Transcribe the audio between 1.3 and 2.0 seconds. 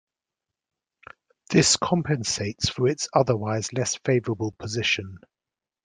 This